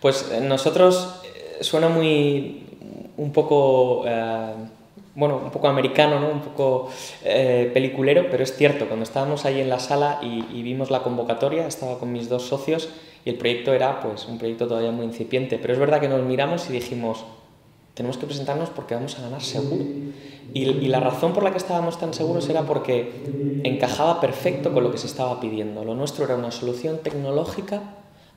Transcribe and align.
Pues 0.00 0.30
eh, 0.32 0.40
nosotros 0.40 1.22
eh, 1.24 1.64
suena 1.64 1.88
muy 1.88 2.62
un 3.16 3.32
poco 3.32 4.04
eh, 4.06 4.52
bueno, 5.14 5.40
un 5.42 5.50
poco 5.50 5.68
americano, 5.68 6.20
¿no? 6.20 6.28
un 6.28 6.40
poco 6.40 6.90
peliculero, 7.22 8.26
pero 8.30 8.42
es 8.42 8.54
cierto, 8.54 8.86
cuando 8.86 9.04
estábamos 9.04 9.46
ahí 9.46 9.62
en 9.62 9.70
la 9.70 9.78
sala 9.78 10.20
y, 10.22 10.62
vimos 10.62 10.90
la 10.90 11.02
convocatoria, 11.02 11.66
estaba 11.66 11.98
con 11.98 12.12
mis 12.12 12.28
dos 12.28 12.42
socios 12.42 12.90
y 13.24 13.30
el 13.30 13.36
proyecto 13.36 13.72
era 13.72 14.00
pues 14.00 14.26
un 14.26 14.36
proyecto 14.36 14.68
todavía 14.68 14.90
muy 14.90 15.06
incipiente, 15.06 15.58
pero 15.58 15.72
es 15.72 15.78
verdad 15.78 16.02
que 16.02 16.08
nos 16.08 16.22
miramos 16.22 16.68
y 16.68 16.74
dijimos, 16.74 17.24
tenemos 17.94 18.18
que 18.18 18.26
presentarnos 18.26 18.68
porque 18.68 18.94
vamos 18.94 19.18
a 19.18 19.22
ganar 19.22 19.40
seguro. 19.40 19.82
Y, 20.52 20.66
la 20.66 21.00
razón 21.00 21.32
por 21.32 21.42
la 21.42 21.50
que 21.50 21.56
estábamos 21.56 21.98
tan 21.98 22.12
seguros 22.12 22.48
era 22.50 22.62
porque 22.62 23.60
encajaba 23.64 24.20
perfecto 24.20 24.72
con 24.74 24.84
lo 24.84 24.92
que 24.92 24.98
se 24.98 25.06
estaba 25.06 25.40
pidiendo. 25.40 25.82
Lo 25.82 25.94
nuestro 25.94 26.26
era 26.26 26.36
una 26.36 26.50
solución 26.50 26.98
tecnológica 27.02 27.82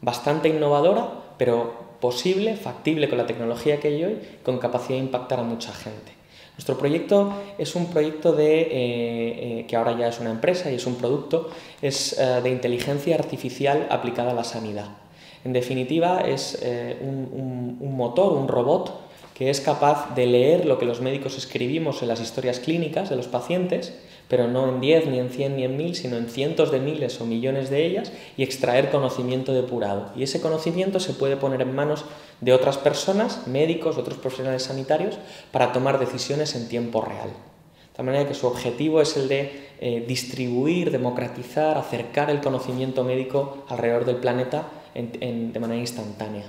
bastante 0.02 0.50
innovadora, 0.50 1.10
pero 1.40 1.74
posible, 2.00 2.56
factible 2.56 3.10
con 3.10 3.18
la 3.18 3.26
tecnología 3.26 3.80
que 3.80 3.88
hay 3.88 4.04
hoy, 4.04 4.20
con 4.44 4.60
capacidad 4.60 5.00
de 5.00 5.06
impactar 5.06 5.40
a 5.40 5.44
mucha 5.44 5.74
gente. 5.74 6.12
Nuestro 6.54 6.78
proyecto 6.78 7.34
es 7.58 7.74
un 7.76 7.86
proyecto 7.88 8.34
de, 8.34 8.62
eh, 8.62 8.70
eh, 8.72 9.66
que 9.66 9.76
ahora 9.78 9.98
ya 9.98 10.10
es 10.10 10.20
una 10.20 10.30
empresa 10.30 10.70
y 10.70 10.76
es 10.76 10.86
un 10.86 10.96
producto, 10.96 11.50
es 11.82 12.20
eh, 12.20 12.42
de 12.44 12.50
inteligencia 12.50 13.16
artificial 13.16 13.88
aplicada 13.90 14.32
a 14.32 14.34
la 14.34 14.44
sanidad. 14.44 14.90
En 15.46 15.54
definitiva, 15.54 16.20
es 16.20 16.60
eh, 16.62 16.98
un, 17.02 17.30
un, 17.32 17.78
un 17.80 17.96
motor, 17.96 18.34
un 18.34 18.50
robot 18.50 19.00
que 19.34 19.50
es 19.50 19.62
capaz 19.62 20.14
de 20.16 20.26
leer 20.26 20.66
lo 20.66 20.78
que 20.78 20.86
los 20.86 21.00
médicos 21.00 21.38
escribimos 21.38 22.02
en 22.02 22.10
las 22.10 22.20
historias 22.20 22.60
clínicas 22.60 23.10
de 23.10 23.16
los 23.16 23.28
pacientes, 23.28 23.98
pero 24.30 24.48
no 24.48 24.70
en 24.70 24.80
10, 24.80 25.08
ni 25.08 25.20
en 25.20 25.30
100, 25.30 25.56
ni 25.58 25.64
en 25.64 25.76
1000, 25.76 25.96
sino 25.96 26.16
en 26.16 26.30
cientos 26.30 26.72
de 26.72 26.80
miles 26.80 27.20
o 27.20 27.26
millones 27.26 27.70
de 27.70 27.86
ellas, 27.86 28.14
y 28.38 28.44
extraer 28.44 28.92
conocimiento 28.92 29.54
depurado. 29.54 30.12
Y 30.16 30.24
ese 30.24 30.40
conocimiento 30.40 31.00
se 31.00 31.14
puede 31.14 31.36
poner 31.36 31.62
en 31.62 31.76
manos 31.76 32.06
de 32.40 32.54
otras 32.54 32.78
personas, 32.78 33.48
médicos, 33.48 33.98
otros 33.98 34.20
profesionales 34.20 34.64
sanitarios, 34.64 35.18
para 35.52 35.74
tomar 35.74 36.00
decisiones 36.00 36.56
en 36.56 36.70
tiempo 36.70 37.02
real. 37.02 37.32
De 37.98 38.04
manera 38.04 38.28
que 38.28 38.36
su 38.36 38.48
objetivo 38.48 39.02
es 39.02 39.18
el 39.18 39.28
de 39.28 39.70
eh, 39.82 40.06
distribuir, 40.08 40.92
democratizar, 40.92 41.78
acercar 41.78 42.30
el 42.30 42.40
conocimiento 42.40 43.04
médico 43.04 43.66
alrededor 43.68 44.06
del 44.06 44.18
planeta 44.18 44.70
de 44.94 45.60
manera 45.60 45.80
instantánea. 45.80 46.46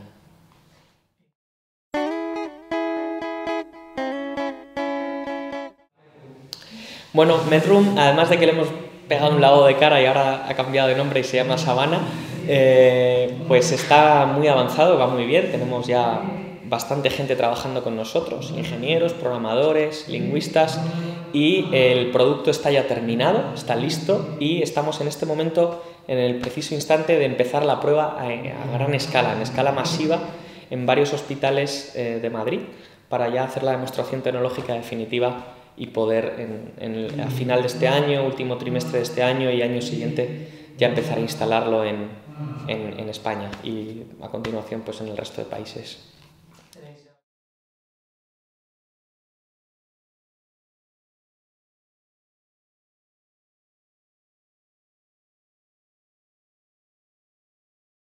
Bueno, 7.12 7.38
Medroom, 7.50 7.98
además 7.98 8.30
de 8.30 8.38
que 8.38 8.46
le 8.46 8.52
hemos 8.52 8.68
pegado 9.08 9.34
un 9.34 9.40
lavado 9.40 9.66
de 9.66 9.76
cara 9.76 10.00
y 10.00 10.06
ahora 10.06 10.46
ha 10.48 10.54
cambiado 10.54 10.86
de 10.86 10.94
nombre 10.94 11.18
y 11.18 11.24
se 11.24 11.38
llama 11.38 11.58
Sabana, 11.58 12.02
eh, 12.46 13.36
pues 13.48 13.72
está 13.72 14.26
muy 14.26 14.46
avanzado, 14.46 14.96
va 14.96 15.08
muy 15.08 15.24
bien, 15.24 15.50
tenemos 15.50 15.88
ya 15.88 16.20
bastante 16.66 17.10
gente 17.10 17.34
trabajando 17.34 17.82
con 17.82 17.96
nosotros, 17.96 18.54
ingenieros, 18.56 19.12
programadores, 19.12 20.08
lingüistas, 20.08 20.80
y 21.32 21.66
el 21.72 22.12
producto 22.12 22.52
está 22.52 22.70
ya 22.70 22.86
terminado, 22.86 23.54
está 23.56 23.74
listo 23.74 24.36
y 24.38 24.62
estamos 24.62 25.00
en 25.00 25.08
este 25.08 25.26
momento 25.26 25.82
en 26.06 26.18
el 26.18 26.36
preciso 26.36 26.76
instante 26.76 27.18
de 27.18 27.24
empezar 27.24 27.64
la 27.64 27.80
prueba 27.80 28.16
a, 28.20 28.26
a 28.26 28.72
gran 28.78 28.94
escala, 28.94 29.32
en 29.32 29.42
escala 29.42 29.72
masiva, 29.72 30.20
en 30.70 30.86
varios 30.86 31.12
hospitales 31.12 31.92
eh, 31.96 32.20
de 32.22 32.30
Madrid, 32.30 32.60
para 33.08 33.28
ya 33.28 33.42
hacer 33.42 33.64
la 33.64 33.72
demostración 33.72 34.22
tecnológica 34.22 34.74
definitiva 34.74 35.56
y 35.80 35.86
poder 35.86 36.34
en, 36.38 36.72
en, 36.78 37.20
a 37.22 37.30
final 37.30 37.62
de 37.62 37.68
este 37.68 37.88
año, 37.88 38.26
último 38.26 38.58
trimestre 38.58 38.98
de 38.98 39.02
este 39.02 39.22
año 39.22 39.50
y 39.50 39.62
año 39.62 39.80
siguiente 39.80 40.74
ya 40.76 40.88
empezar 40.88 41.16
a 41.16 41.22
instalarlo 41.22 41.84
en, 41.84 42.08
en, 42.68 43.00
en 43.00 43.08
España 43.08 43.50
y 43.64 44.02
a 44.20 44.28
continuación 44.28 44.82
pues 44.82 45.00
en 45.00 45.08
el 45.08 45.16
resto 45.16 45.40
de 45.40 45.48
países. 45.48 45.98